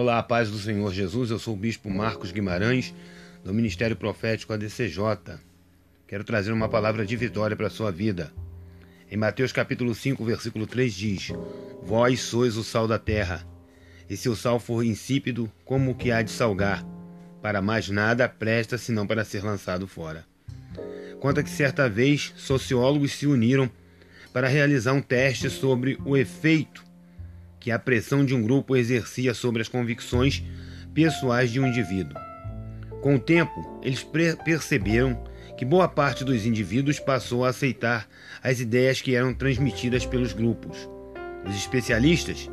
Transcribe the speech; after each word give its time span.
Olá, 0.00 0.22
paz 0.22 0.48
do 0.48 0.58
Senhor 0.58 0.92
Jesus. 0.92 1.32
Eu 1.32 1.40
sou 1.40 1.54
o 1.54 1.56
Bispo 1.56 1.90
Marcos 1.90 2.30
Guimarães, 2.30 2.94
do 3.42 3.52
Ministério 3.52 3.96
Profético 3.96 4.52
ADCJ. 4.52 5.40
Quero 6.06 6.22
trazer 6.22 6.52
uma 6.52 6.68
palavra 6.68 7.04
de 7.04 7.16
vitória 7.16 7.56
para 7.56 7.66
a 7.66 7.70
sua 7.70 7.90
vida. 7.90 8.32
Em 9.10 9.16
Mateus 9.16 9.50
capítulo 9.50 9.92
5, 9.92 10.24
versículo 10.24 10.68
3 10.68 10.94
diz: 10.94 11.32
Vós 11.82 12.20
sois 12.20 12.56
o 12.56 12.62
sal 12.62 12.86
da 12.86 12.96
terra, 12.96 13.44
e 14.08 14.16
se 14.16 14.28
o 14.28 14.36
sal 14.36 14.60
for 14.60 14.84
insípido, 14.84 15.50
como 15.64 15.96
que 15.96 16.12
há 16.12 16.22
de 16.22 16.30
salgar? 16.30 16.86
Para 17.42 17.60
mais 17.60 17.88
nada 17.88 18.28
presta 18.28 18.78
senão 18.78 19.04
para 19.04 19.24
ser 19.24 19.42
lançado 19.42 19.88
fora. 19.88 20.24
Conta 21.18 21.42
que 21.42 21.50
certa 21.50 21.88
vez 21.88 22.32
sociólogos 22.36 23.10
se 23.14 23.26
uniram 23.26 23.68
para 24.32 24.46
realizar 24.46 24.92
um 24.92 25.02
teste 25.02 25.50
sobre 25.50 25.98
o 26.04 26.16
efeito 26.16 26.86
que 27.60 27.70
a 27.70 27.78
pressão 27.78 28.24
de 28.24 28.34
um 28.34 28.42
grupo 28.42 28.76
exercia 28.76 29.34
sobre 29.34 29.62
as 29.62 29.68
convicções 29.68 30.42
pessoais 30.94 31.50
de 31.50 31.60
um 31.60 31.66
indivíduo. 31.66 32.16
Com 33.02 33.14
o 33.14 33.20
tempo, 33.20 33.80
eles 33.82 34.06
perceberam 34.44 35.22
que 35.56 35.64
boa 35.64 35.88
parte 35.88 36.24
dos 36.24 36.46
indivíduos 36.46 36.98
passou 36.98 37.44
a 37.44 37.48
aceitar 37.48 38.08
as 38.42 38.60
ideias 38.60 39.00
que 39.00 39.14
eram 39.14 39.34
transmitidas 39.34 40.06
pelos 40.06 40.32
grupos. 40.32 40.88
Os 41.44 41.56
especialistas 41.56 42.48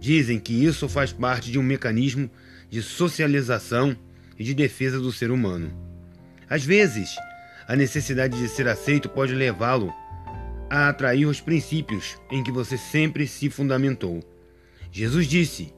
dizem 0.00 0.38
que 0.38 0.64
isso 0.64 0.88
faz 0.88 1.12
parte 1.12 1.50
de 1.50 1.58
um 1.58 1.62
mecanismo 1.62 2.30
de 2.70 2.82
socialização 2.82 3.96
e 4.38 4.44
de 4.44 4.54
defesa 4.54 4.98
do 4.98 5.12
ser 5.12 5.30
humano. 5.30 5.72
Às 6.48 6.64
vezes, 6.64 7.14
a 7.66 7.74
necessidade 7.74 8.38
de 8.38 8.48
ser 8.48 8.68
aceito 8.68 9.08
pode 9.08 9.34
levá-lo 9.34 9.92
a 10.74 10.88
atrair 10.88 11.24
os 11.24 11.40
princípios 11.40 12.16
em 12.28 12.42
que 12.42 12.50
você 12.50 12.76
sempre 12.76 13.28
se 13.28 13.48
fundamentou. 13.48 14.20
Jesus 14.90 15.28
disse 15.28 15.72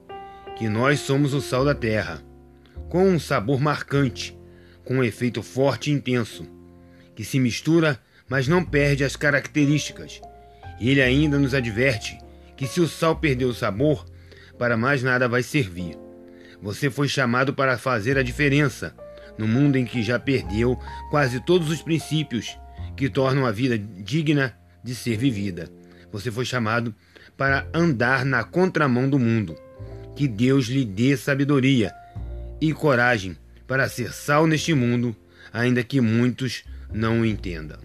que 0.56 0.70
nós 0.70 1.00
somos 1.00 1.34
o 1.34 1.40
sal 1.42 1.66
da 1.66 1.74
terra, 1.74 2.22
com 2.88 3.06
um 3.06 3.18
sabor 3.18 3.60
marcante, 3.60 4.34
com 4.86 4.94
um 4.94 5.04
efeito 5.04 5.42
forte 5.42 5.90
e 5.90 5.92
intenso, 5.92 6.46
que 7.14 7.24
se 7.24 7.38
mistura, 7.38 8.00
mas 8.26 8.48
não 8.48 8.64
perde 8.64 9.04
as 9.04 9.16
características. 9.16 10.22
Ele 10.80 11.02
ainda 11.02 11.38
nos 11.38 11.52
adverte 11.52 12.18
que 12.56 12.66
se 12.66 12.80
o 12.80 12.88
sal 12.88 13.16
perder 13.16 13.44
o 13.44 13.52
sabor, 13.52 14.06
para 14.58 14.78
mais 14.78 15.02
nada 15.02 15.28
vai 15.28 15.42
servir. 15.42 15.94
Você 16.62 16.88
foi 16.88 17.06
chamado 17.06 17.52
para 17.52 17.76
fazer 17.76 18.16
a 18.16 18.22
diferença 18.22 18.96
no 19.36 19.46
mundo 19.46 19.76
em 19.76 19.84
que 19.84 20.02
já 20.02 20.18
perdeu 20.18 20.80
quase 21.10 21.38
todos 21.44 21.68
os 21.68 21.82
princípios 21.82 22.58
que 22.96 23.10
tornam 23.10 23.44
a 23.44 23.52
vida 23.52 23.76
digna 23.76 24.56
de 24.86 24.94
ser 24.94 25.16
vivida. 25.16 25.68
Você 26.12 26.30
foi 26.30 26.44
chamado 26.44 26.94
para 27.36 27.66
andar 27.74 28.24
na 28.24 28.44
contramão 28.44 29.10
do 29.10 29.18
mundo. 29.18 29.56
Que 30.14 30.28
Deus 30.28 30.66
lhe 30.66 30.84
dê 30.84 31.16
sabedoria 31.16 31.92
e 32.60 32.72
coragem 32.72 33.36
para 33.66 33.88
ser 33.88 34.12
sal 34.12 34.46
neste 34.46 34.72
mundo, 34.72 35.14
ainda 35.52 35.82
que 35.82 36.00
muitos 36.00 36.64
não 36.90 37.20
o 37.20 37.26
entendam. 37.26 37.78